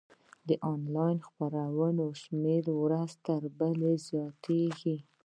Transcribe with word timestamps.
د 0.47 0.49
انلاین 0.71 1.17
خپرونو 1.27 2.05
شمېره 2.21 2.73
ورځ 2.83 3.09
تر 3.25 3.41
بلې 3.57 3.93
زیاتیږي. 4.07 4.95